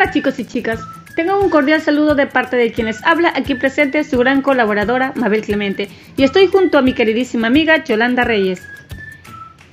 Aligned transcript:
Hola 0.00 0.12
chicos 0.12 0.38
y 0.38 0.46
chicas, 0.46 0.80
tengo 1.14 1.38
un 1.38 1.50
cordial 1.50 1.82
saludo 1.82 2.14
de 2.14 2.26
parte 2.26 2.56
de 2.56 2.72
quienes 2.72 3.04
habla 3.04 3.34
aquí 3.36 3.54
presente 3.54 4.02
su 4.02 4.16
gran 4.16 4.40
colaboradora 4.40 5.12
Mabel 5.14 5.42
Clemente 5.42 5.90
y 6.16 6.22
estoy 6.22 6.46
junto 6.46 6.78
a 6.78 6.82
mi 6.82 6.94
queridísima 6.94 7.48
amiga 7.48 7.84
Yolanda 7.84 8.24
Reyes. 8.24 8.62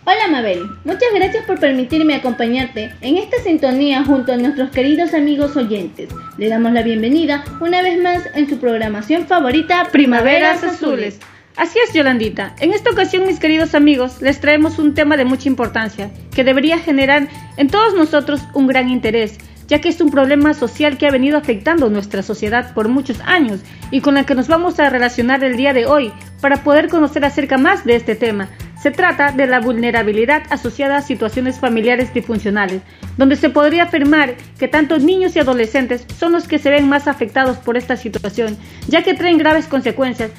Hola 0.04 0.28
Mabel, 0.30 0.68
muchas 0.84 1.14
gracias 1.16 1.46
por 1.46 1.62
permitirme 1.62 2.14
acompañarte 2.14 2.92
en 3.00 3.16
esta 3.16 3.38
sintonía 3.38 4.04
junto 4.04 4.34
a 4.34 4.36
nuestros 4.36 4.70
queridos 4.72 5.14
amigos 5.14 5.56
oyentes. 5.56 6.10
Le 6.38 6.50
damos 6.50 6.74
la 6.74 6.84
bienvenida 6.84 7.46
una 7.62 7.82
vez 7.82 7.98
más 7.98 8.24
en 8.36 8.50
su 8.50 8.60
programación 8.60 9.28
favorita 9.28 9.88
Primaveras 9.94 10.62
Azules. 10.62 11.22
Así 11.56 11.80
es, 11.80 11.94
Yolandita. 11.94 12.54
En 12.60 12.74
esta 12.74 12.92
ocasión, 12.92 13.26
mis 13.26 13.40
queridos 13.40 13.74
amigos, 13.74 14.22
les 14.22 14.42
traemos 14.42 14.78
un 14.78 14.94
tema 14.94 15.16
de 15.16 15.26
mucha 15.26 15.48
importancia 15.48 16.12
que 16.36 16.44
debería 16.44 16.78
generar 16.78 17.30
en 17.56 17.68
todos 17.70 17.96
nosotros 17.96 18.42
un 18.54 18.68
gran 18.68 18.90
interés, 18.90 19.40
ya 19.68 19.80
que 19.80 19.90
es 19.90 20.02
un 20.02 20.12
problema 20.12 20.54
social 20.54 20.98
que 20.98 21.08
ha 21.08 21.12
venido 21.12 21.38
afectando 21.38 21.90
nuestra 21.90 22.24
sociedad 22.24 22.74
por 22.74 22.88
muchos 22.88 23.20
años 23.26 23.62
y 23.92 24.02
con 24.02 24.18
el 24.18 24.26
que 24.26 24.36
nos 24.36 24.48
vamos 24.48 24.80
a 24.80 24.90
relacionar 24.90 25.44
el 25.44 25.58
día 25.58 25.74
de 25.74 25.86
hoy 25.86 26.12
para 26.42 26.64
poder 26.64 26.88
conocer 26.88 27.26
acerca 27.26 27.58
más 27.58 27.86
de 27.86 27.96
este 27.96 28.16
tema. 28.16 28.50
Se 28.82 28.92
trata 28.92 29.32
de 29.32 29.48
la 29.48 29.60
vulnerabilidad 29.60 30.44
asociada 30.50 30.98
a 30.98 31.02
situaciones 31.02 31.60
familiares 31.60 32.14
disfuncionales, 32.14 32.82
donde 33.18 33.36
se 33.36 33.50
podría 33.50 33.84
afirmar 33.84 34.36
que 34.60 34.68
tanto 34.68 35.00
niños 35.00 35.36
y 35.36 35.40
adolescentes 35.40 36.06
son 36.18 36.32
los 36.32 36.48
que 36.48 36.60
se 36.60 36.70
ven 36.70 36.88
más 36.88 37.08
afectados 37.08 37.58
por 37.58 37.76
esta 37.76 37.98
situación, 37.98 38.56
ya 38.88 39.04
que 39.04 39.16
traen 39.16 39.40
graves 39.40 39.66
consecuencias 39.66 40.32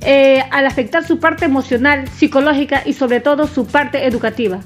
eh, 0.00 0.42
al 0.50 0.66
afectar 0.66 1.06
su 1.06 1.20
parte 1.20 1.44
emocional, 1.44 2.08
psicológica 2.08 2.82
y 2.84 2.94
sobre 2.94 3.20
todo 3.20 3.46
su 3.46 3.66
parte 3.66 4.06
educativa. 4.06 4.60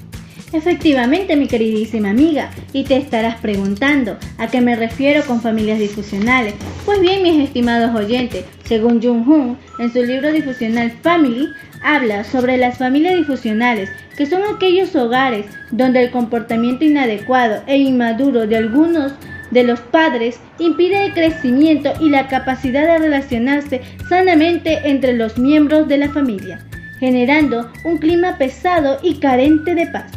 Efectivamente, 0.53 1.37
mi 1.37 1.49
queridísima 1.49 2.11
amiga, 2.11 2.51
y 2.73 2.85
te 2.85 2.97
estarás 2.97 3.41
preguntando 3.41 4.17
a 4.39 4.47
qué 4.47 4.61
me 4.61 4.77
refiero 4.77 5.25
con 5.27 5.41
familias 5.41 5.81
difusionales. 5.81 6.55
Pues 6.85 7.01
bien, 7.01 7.23
mis 7.23 7.43
estimados 7.43 7.95
oyentes, 7.95 8.45
según 8.65 9.03
Jung 9.03 9.29
Hoon, 9.29 9.59
en 9.81 9.93
su 9.93 10.03
libro 10.05 10.31
difusional 10.31 10.93
Family, 11.03 11.49
habla 11.83 12.23
sobre 12.23 12.57
las 12.57 12.79
familias 12.79 13.17
difusionales, 13.17 13.91
que 14.17 14.27
son 14.27 14.43
aquellos 14.45 14.95
hogares 14.95 15.47
donde 15.73 16.05
el 16.05 16.11
comportamiento 16.11 16.85
inadecuado 16.85 17.63
e 17.67 17.79
inmaduro 17.79 18.47
de 18.47 18.57
algunos 18.57 19.13
de 19.51 19.65
los 19.65 19.81
padres 19.81 20.39
impide 20.59 21.07
el 21.07 21.13
crecimiento 21.13 21.93
y 22.01 22.09
la 22.09 22.29
capacidad 22.29 22.87
de 22.87 22.99
relacionarse 22.99 23.81
sanamente 24.09 24.89
entre 24.89 25.13
los 25.13 25.39
miembros 25.39 25.89
de 25.89 25.99
la 25.99 26.09
familia, 26.09 26.65
generando 26.99 27.71
un 27.85 27.99
clima 27.99 28.39
pesado 28.39 28.99
y 29.03 29.19
carente 29.19 29.75
de 29.75 29.87
paz, 29.87 30.11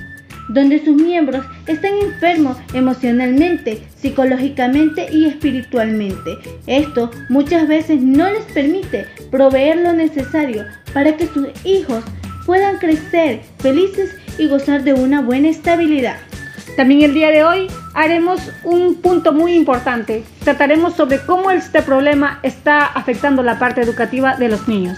donde 0.50 0.84
sus 0.84 0.96
miembros 0.96 1.46
están 1.68 1.94
enfermos 1.94 2.58
emocionalmente, 2.74 3.84
psicológicamente 3.96 5.08
y 5.12 5.26
espiritualmente. 5.26 6.38
Esto 6.68 7.12
muchas 7.30 7.68
veces 7.68 8.02
no 8.02 8.30
les 8.30 8.44
permite 8.46 9.06
proveer 9.32 9.78
lo 9.78 9.94
necesario 9.94 10.66
para 10.94 11.16
que 11.16 11.28
sus 11.28 11.48
hijos 11.64 12.04
puedan 12.46 12.78
crecer 12.78 13.42
felices 13.60 14.16
y 14.38 14.48
gozar 14.48 14.84
de 14.84 14.94
una 14.94 15.22
buena 15.22 15.50
estabilidad. 15.50 16.18
También 16.76 17.04
el 17.04 17.14
día 17.14 17.30
de 17.30 17.44
hoy 17.44 17.68
haremos 17.94 18.40
un 18.64 18.96
punto 18.96 19.34
muy 19.34 19.54
importante. 19.54 20.24
Trataremos 20.44 20.96
sobre 20.96 21.20
cómo 21.26 21.52
este 21.52 21.82
problema 21.82 22.40
está 22.42 22.86
afectando 22.86 23.44
la 23.44 23.60
parte 23.60 23.82
educativa 23.82 24.36
de 24.38 24.50
los 24.50 24.68
niños. 24.68 24.98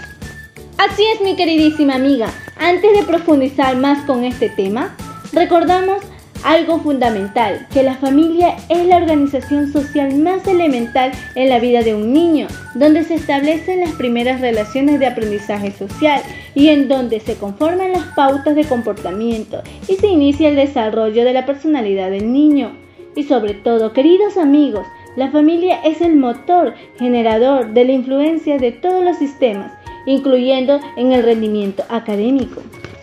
Así 0.78 1.02
es, 1.14 1.20
mi 1.20 1.36
queridísima 1.36 1.96
amiga. 1.96 2.28
Antes 2.58 2.92
de 2.92 3.02
profundizar 3.04 3.76
más 3.76 4.04
con 4.04 4.24
este 4.24 4.48
tema, 4.48 4.96
recordamos 5.32 6.02
algo 6.44 6.80
fundamental, 6.80 7.66
que 7.72 7.82
la 7.82 7.94
familia 7.94 8.56
es 8.68 8.84
la 8.86 8.96
organización 8.96 9.72
social 9.72 10.14
más 10.16 10.46
elemental 10.46 11.12
en 11.34 11.48
la 11.48 11.60
vida 11.60 11.82
de 11.82 11.94
un 11.94 12.12
niño, 12.12 12.48
donde 12.74 13.04
se 13.04 13.14
establecen 13.14 13.80
las 13.80 13.92
primeras 13.92 14.40
relaciones 14.40 14.98
de 14.98 15.06
aprendizaje 15.06 15.70
social 15.70 16.20
y 16.54 16.68
en 16.68 16.88
donde 16.88 17.20
se 17.20 17.36
conforman 17.36 17.92
las 17.92 18.04
pautas 18.16 18.56
de 18.56 18.64
comportamiento 18.64 19.62
y 19.88 19.94
se 19.96 20.08
inicia 20.08 20.48
el 20.48 20.56
desarrollo 20.56 21.24
de 21.24 21.32
la 21.32 21.46
personalidad 21.46 22.10
del 22.10 22.32
niño. 22.32 22.72
Y 23.14 23.24
sobre 23.24 23.54
todo, 23.54 23.92
queridos 23.92 24.36
amigos, 24.36 24.86
la 25.16 25.30
familia 25.30 25.80
es 25.84 26.00
el 26.00 26.16
motor 26.16 26.74
generador 26.98 27.72
de 27.72 27.84
la 27.84 27.92
influencia 27.92 28.58
de 28.58 28.72
todos 28.72 29.04
los 29.04 29.18
sistemas, 29.18 29.72
incluyendo 30.06 30.80
en 30.96 31.12
el 31.12 31.22
rendimiento 31.22 31.84
académico. 31.90 32.62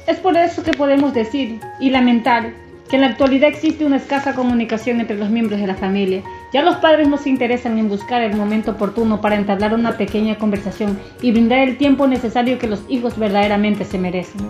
Es 0.09 0.17
por 0.17 0.35
eso 0.35 0.63
que 0.63 0.71
podemos 0.71 1.13
decir 1.13 1.59
y 1.79 1.91
lamentar 1.91 2.51
que 2.89 2.95
en 2.95 3.03
la 3.03 3.09
actualidad 3.09 3.47
existe 3.47 3.85
una 3.85 3.97
escasa 3.97 4.33
comunicación 4.33 4.99
entre 4.99 5.15
los 5.15 5.29
miembros 5.29 5.59
de 5.61 5.67
la 5.67 5.75
familia. 5.75 6.23
Ya 6.51 6.63
los 6.63 6.77
padres 6.77 7.07
no 7.07 7.19
se 7.19 7.29
interesan 7.29 7.77
en 7.77 7.89
buscar 7.89 8.23
el 8.23 8.35
momento 8.35 8.71
oportuno 8.71 9.21
para 9.21 9.35
entablar 9.35 9.75
una 9.75 9.97
pequeña 9.97 10.35
conversación 10.39 10.97
y 11.21 11.31
brindar 11.31 11.59
el 11.59 11.77
tiempo 11.77 12.07
necesario 12.07 12.57
que 12.57 12.65
los 12.65 12.81
hijos 12.89 13.19
verdaderamente 13.19 13.85
se 13.85 13.99
merecen. 13.99 14.49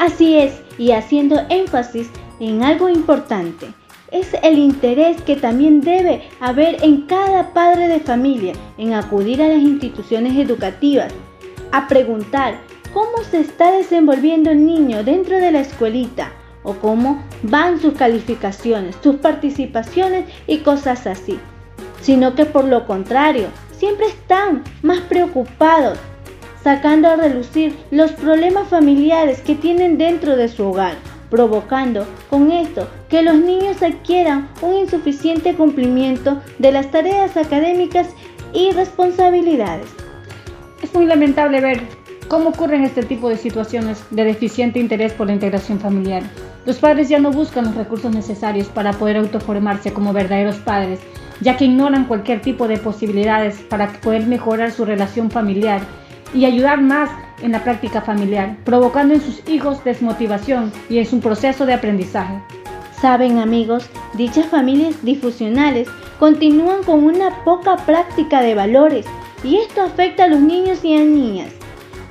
Así 0.00 0.36
es, 0.36 0.60
y 0.78 0.90
haciendo 0.90 1.40
énfasis 1.48 2.10
en 2.40 2.64
algo 2.64 2.88
importante, 2.88 3.68
es 4.10 4.34
el 4.42 4.58
interés 4.58 5.22
que 5.22 5.36
también 5.36 5.80
debe 5.80 6.22
haber 6.40 6.82
en 6.82 7.02
cada 7.02 7.52
padre 7.52 7.86
de 7.86 8.00
familia 8.00 8.54
en 8.78 8.94
acudir 8.94 9.40
a 9.42 9.46
las 9.46 9.60
instituciones 9.60 10.36
educativas, 10.36 11.14
a 11.70 11.86
preguntar 11.86 12.54
cómo 12.92 13.24
se 13.30 13.40
está 13.40 13.72
desenvolviendo 13.72 14.50
el 14.50 14.64
niño 14.64 15.04
dentro 15.04 15.36
de 15.38 15.52
la 15.52 15.60
escuelita, 15.60 16.32
o 16.62 16.74
cómo 16.74 17.22
van 17.42 17.80
sus 17.80 17.94
calificaciones, 17.94 18.96
sus 19.02 19.16
participaciones 19.16 20.26
y 20.46 20.58
cosas 20.58 21.06
así, 21.06 21.38
sino 22.02 22.34
que 22.34 22.44
por 22.44 22.64
lo 22.64 22.86
contrario, 22.86 23.48
siempre 23.72 24.06
están 24.06 24.62
más 24.82 25.00
preocupados 25.00 25.98
sacando 26.62 27.08
a 27.08 27.16
relucir 27.16 27.74
los 27.90 28.12
problemas 28.12 28.68
familiares 28.68 29.40
que 29.40 29.54
tienen 29.54 29.96
dentro 29.96 30.36
de 30.36 30.48
su 30.48 30.66
hogar, 30.66 30.94
provocando 31.30 32.06
con 32.28 32.50
esto 32.50 32.86
que 33.08 33.22
los 33.22 33.36
niños 33.36 33.82
adquieran 33.82 34.48
un 34.60 34.74
insuficiente 34.74 35.54
cumplimiento 35.54 36.40
de 36.58 36.72
las 36.72 36.90
tareas 36.90 37.36
académicas 37.36 38.08
y 38.52 38.72
responsabilidades. 38.72 39.86
Es 40.82 40.92
muy 40.92 41.06
lamentable 41.06 41.60
ver 41.60 41.99
cómo 42.30 42.50
ocurren 42.50 42.84
este 42.84 43.02
tipo 43.02 43.28
de 43.28 43.36
situaciones 43.36 44.04
de 44.12 44.22
deficiente 44.22 44.78
interés 44.78 45.12
por 45.12 45.26
la 45.26 45.32
integración 45.32 45.80
familiar. 45.80 46.22
Los 46.64 46.76
padres 46.76 47.08
ya 47.08 47.18
no 47.18 47.32
buscan 47.32 47.64
los 47.64 47.74
recursos 47.74 48.14
necesarios 48.14 48.68
para 48.68 48.92
poder 48.92 49.16
autoformarse 49.16 49.92
como 49.92 50.12
verdaderos 50.12 50.54
padres, 50.58 51.00
ya 51.40 51.56
que 51.56 51.64
ignoran 51.64 52.04
cualquier 52.04 52.40
tipo 52.40 52.68
de 52.68 52.78
posibilidades 52.78 53.56
para 53.62 53.88
poder 53.94 54.28
mejorar 54.28 54.70
su 54.70 54.84
relación 54.84 55.28
familiar 55.28 55.80
y 56.32 56.44
ayudar 56.44 56.80
más 56.80 57.10
en 57.42 57.50
la 57.50 57.64
práctica 57.64 58.00
familiar, 58.00 58.56
provocando 58.64 59.14
en 59.14 59.22
sus 59.22 59.42
hijos 59.48 59.82
desmotivación 59.82 60.72
y 60.88 60.98
en 60.98 61.06
su 61.06 61.18
proceso 61.18 61.66
de 61.66 61.74
aprendizaje. 61.74 62.40
Saben 63.00 63.38
amigos, 63.38 63.90
dichas 64.14 64.46
familias 64.46 65.02
difusionales 65.02 65.88
continúan 66.20 66.84
con 66.84 67.02
una 67.02 67.42
poca 67.42 67.76
práctica 67.78 68.40
de 68.40 68.54
valores 68.54 69.04
y 69.42 69.56
esto 69.56 69.82
afecta 69.82 70.24
a 70.24 70.28
los 70.28 70.38
niños 70.38 70.84
y 70.84 70.94
a 70.94 71.00
niñas 71.00 71.59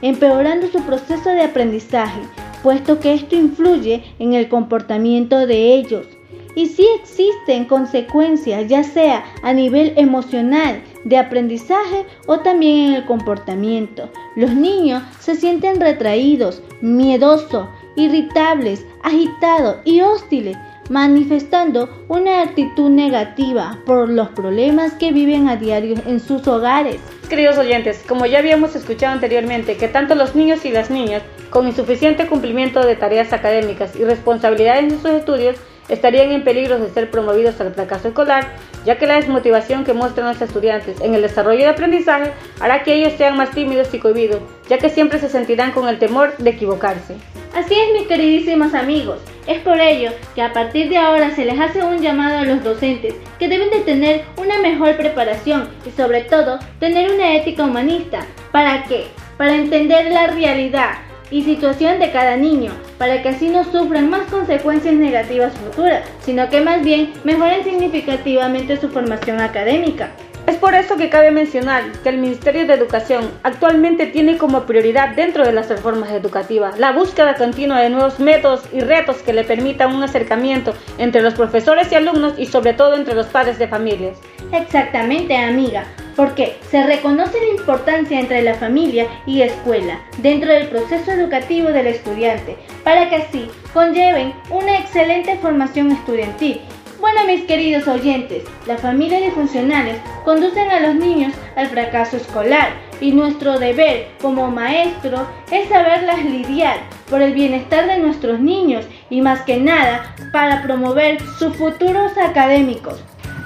empeorando 0.02 0.68
su 0.68 0.82
proceso 0.84 1.30
de 1.30 1.44
aprendizaje, 1.44 2.22
puesto 2.64 3.00
que 3.00 3.14
esto 3.14 3.36
influye 3.36 4.04
en 4.20 4.34
el 4.34 4.50
comportamiento 4.50 5.46
de 5.48 5.76
ellos. 5.76 6.08
Y 6.56 6.68
si 6.68 6.86
existen 7.02 7.66
consecuencias, 7.66 8.68
ya 8.68 8.84
sea 8.84 9.24
a 9.44 9.54
nivel 9.54 9.94
emocional, 9.96 10.82
de 11.06 11.18
aprendizaje 11.18 12.06
o 12.28 12.40
también 12.40 12.90
en 12.90 12.94
el 12.96 13.06
comportamiento. 13.06 14.10
Los 14.36 14.54
niños 14.54 15.04
se 15.20 15.36
sienten 15.36 15.80
retraídos, 15.80 16.62
miedosos, 16.82 17.68
irritables, 17.96 18.86
agitados 19.04 19.78
y 19.86 20.02
hostiles, 20.02 20.58
manifestando 20.90 21.90
una 22.08 22.42
actitud 22.42 22.90
negativa 22.90 23.80
por 23.86 24.10
los 24.10 24.30
problemas 24.30 24.94
que 24.94 25.12
viven 25.12 25.48
a 25.48 25.56
diario 25.56 25.96
en 26.06 26.20
sus 26.20 26.48
hogares. 26.48 26.98
Queridos 27.30 27.58
oyentes, 27.60 28.04
como 28.08 28.26
ya 28.26 28.40
habíamos 28.40 28.76
escuchado 28.76 29.14
anteriormente, 29.14 29.78
que 29.78 29.88
tanto 29.88 30.16
los 30.16 30.36
niños 30.36 30.66
y 30.66 30.72
las 30.72 30.90
niñas, 30.90 31.22
con 31.52 31.68
insuficiente 31.68 32.28
cumplimiento 32.28 32.86
de 32.86 32.96
tareas 32.96 33.34
académicas 33.34 33.96
y 33.96 34.04
responsabilidades 34.04 34.92
en 34.92 35.00
sus 35.00 35.12
estudios, 35.12 35.58
estarían 35.90 36.32
en 36.32 36.44
peligro 36.44 36.80
de 36.80 36.90
ser 36.90 37.10
promovidos 37.12 37.60
al 37.62 37.74
fracaso 37.74 38.10
escolar, 38.10 38.48
ya 38.86 38.98
que 38.98 39.08
la 39.08 39.16
desmotivación 39.16 39.84
que 39.84 39.94
muestran 39.94 40.28
los 40.28 40.42
estudiantes 40.42 41.02
en 41.02 41.14
el 41.14 41.22
desarrollo 41.22 41.60
de 41.60 41.68
aprendizaje 41.68 42.32
hará 42.60 42.84
que 42.84 42.94
ellos 42.94 43.14
sean 43.18 43.38
más 43.38 43.52
tímidos 43.52 43.94
y 43.94 44.00
cohibidos, 44.00 44.42
ya 44.70 44.78
que 44.78 44.90
siempre 44.90 45.20
se 45.20 45.30
sentirán 45.30 45.72
con 45.72 45.88
el 45.88 46.00
temor 46.00 46.38
de 46.38 46.52
equivocarse. 46.52 47.16
Así 47.60 47.74
es, 47.74 47.92
mis 47.92 48.08
queridísimos 48.08 48.74
amigos. 48.74 49.20
Es 49.46 49.60
por 49.60 49.82
ello 49.82 50.12
que 50.34 50.42
a 50.42 50.54
partir 50.54 50.88
de 50.88 50.96
ahora 50.96 51.36
se 51.36 51.44
les 51.44 51.60
hace 51.60 51.84
un 51.84 52.02
llamado 52.02 52.38
a 52.38 52.46
los 52.46 52.64
docentes 52.64 53.16
que 53.38 53.50
deben 53.50 53.70
de 53.70 53.82
tener 53.82 54.24
una 54.38 54.60
mejor 54.60 54.96
preparación 54.96 55.68
y 55.86 55.92
sobre 55.92 56.22
todo 56.22 56.58
tener 56.80 57.12
una 57.12 57.36
ética 57.36 57.66
humanista. 57.66 58.26
¿Para 58.54 58.86
qué? 58.86 59.08
Para 59.38 59.56
entender 59.56 60.10
la 60.10 60.28
realidad 60.28 61.00
y 61.32 61.44
situación 61.44 62.00
de 62.00 62.12
cada 62.12 62.38
niño, 62.38 62.72
para 62.98 63.22
que 63.22 63.28
así 63.28 63.50
no 63.50 63.66
sufran 63.66 64.10
más 64.10 64.22
consecuencias 64.32 64.96
negativas 64.96 65.52
futuras, 65.52 66.10
sino 66.22 66.50
que 66.50 66.62
más 66.62 66.82
bien 66.82 67.12
mejoren 67.26 67.66
significativamente 67.66 68.78
su 68.78 68.88
formación 68.88 69.42
académica. 69.42 70.12
Es 70.50 70.58
por 70.58 70.74
eso 70.74 70.98
que 70.98 71.10
cabe 71.10 71.30
mencionar 71.30 71.92
que 72.02 72.10
el 72.10 72.18
Ministerio 72.18 72.66
de 72.66 72.74
Educación 72.74 73.30
actualmente 73.44 74.08
tiene 74.08 74.40
como 74.40 74.64
prioridad 74.64 75.10
dentro 75.10 75.46
de 75.46 75.54
las 75.54 75.70
reformas 75.70 76.10
educativas 76.10 76.80
la 76.80 76.92
búsqueda 76.92 77.36
continua 77.36 77.80
de 77.82 77.92
nuevos 77.92 78.20
métodos 78.20 78.64
y 78.74 78.80
retos 78.80 79.18
que 79.18 79.32
le 79.32 79.44
permitan 79.44 79.94
un 79.94 80.02
acercamiento 80.02 80.74
entre 80.98 81.22
los 81.22 81.36
profesores 81.36 81.92
y 81.92 81.96
alumnos 81.96 82.34
y 82.36 82.48
sobre 82.48 82.74
todo 82.74 82.96
entre 82.96 83.14
los 83.14 83.28
padres 83.28 83.60
de 83.60 83.68
familias. 83.68 84.18
Exactamente, 84.52 85.38
amiga, 85.38 85.84
porque 86.16 86.58
se 86.72 86.84
reconoce 86.84 87.38
la 87.40 87.60
importancia 87.60 88.20
entre 88.20 88.42
la 88.42 88.56
familia 88.56 89.06
y 89.28 89.44
escuela 89.44 90.02
dentro 90.18 90.52
del 90.52 90.68
proceso 90.68 91.12
educativo 91.12 91.70
del 91.70 91.86
estudiante, 91.86 92.58
para 92.84 93.08
que 93.08 93.18
así 93.18 93.48
conlleven 93.72 94.34
una 94.50 94.80
excelente 94.80 95.38
formación 95.38 95.92
estudiantil 95.92 96.60
bueno, 97.00 97.24
mis 97.26 97.46
queridos 97.46 97.88
oyentes, 97.88 98.44
la 98.68 98.78
familia 98.78 99.20
de 99.20 99.32
funcionales 99.32 99.98
conducen 100.26 100.70
a 100.70 100.80
los 100.80 100.96
niños 100.96 101.34
al 101.56 101.68
fracaso 101.68 102.18
escolar 102.18 102.74
y 103.00 103.12
nuestro 103.12 103.58
deber 103.58 104.10
como 104.22 104.52
maestro 104.52 105.28
es 105.52 105.70
saberlas 105.70 106.24
lidiar 106.24 106.78
por 107.10 107.22
el 107.22 107.34
bienestar 107.34 107.88
de 107.88 108.00
nuestros 108.00 108.40
niños 108.40 108.86
y 109.10 109.22
más 109.22 109.42
que 109.42 109.58
nada 109.58 110.16
para 110.34 110.62
promover 110.62 111.20
sus 111.38 111.56
futuros 111.56 112.18
académicos. 112.18 113.02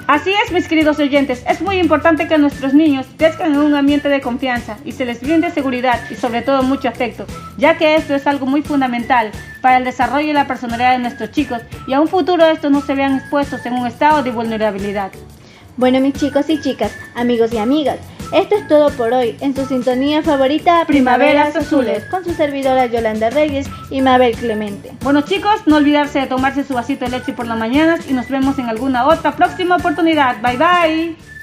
Así 0.06 0.30
es, 0.44 0.52
mis 0.52 0.68
queridos 0.68 0.98
oyentes, 0.98 1.42
es 1.48 1.62
muy 1.62 1.78
importante 1.78 2.28
que 2.28 2.36
nuestros 2.36 2.74
niños 2.74 3.06
crezcan 3.16 3.54
en 3.54 3.58
un 3.58 3.74
ambiente 3.74 4.10
de 4.10 4.20
confianza 4.20 4.76
y 4.84 4.92
se 4.92 5.06
les 5.06 5.22
brinde 5.22 5.50
seguridad 5.50 5.98
y 6.10 6.14
sobre 6.14 6.42
todo 6.42 6.62
mucho 6.62 6.88
afecto, 6.88 7.24
ya 7.56 7.78
que 7.78 7.94
esto 7.94 8.14
es 8.14 8.26
algo 8.26 8.44
muy 8.44 8.60
fundamental 8.60 9.30
para 9.62 9.78
el 9.78 9.84
desarrollo 9.84 10.28
y 10.28 10.34
la 10.34 10.46
personalidad 10.46 10.92
de 10.92 10.98
nuestros 10.98 11.30
chicos 11.30 11.62
y 11.86 11.94
a 11.94 12.02
un 12.02 12.08
futuro 12.08 12.44
estos 12.44 12.70
no 12.70 12.82
se 12.82 12.94
vean 12.94 13.16
expuestos 13.16 13.64
en 13.64 13.72
un 13.72 13.86
estado 13.86 14.22
de 14.22 14.30
vulnerabilidad. 14.30 15.10
Bueno, 15.78 16.00
mis 16.00 16.12
chicos 16.12 16.50
y 16.50 16.60
chicas, 16.60 16.94
amigos 17.14 17.54
y 17.54 17.56
amigas, 17.56 17.98
esto 18.32 18.56
es 18.56 18.68
todo 18.68 18.90
por 18.90 19.12
hoy 19.12 19.36
en 19.40 19.54
su 19.54 19.66
sintonía 19.66 20.22
favorita 20.22 20.84
Primaveras 20.86 21.56
Azules 21.56 22.04
con 22.10 22.24
su 22.24 22.32
servidora 22.34 22.86
Yolanda 22.86 23.30
Reyes 23.30 23.66
y 23.90 24.02
Mabel 24.02 24.34
Clemente. 24.36 24.92
Bueno 25.02 25.22
chicos, 25.22 25.66
no 25.66 25.76
olvidarse 25.76 26.20
de 26.20 26.26
tomarse 26.26 26.64
su 26.64 26.74
vasito 26.74 27.04
de 27.04 27.12
leche 27.12 27.32
por 27.32 27.46
las 27.46 27.58
mañanas 27.58 28.08
y 28.08 28.12
nos 28.12 28.28
vemos 28.28 28.58
en 28.58 28.68
alguna 28.68 29.06
otra 29.06 29.36
próxima 29.36 29.76
oportunidad. 29.76 30.40
Bye 30.42 30.56
bye. 30.56 31.33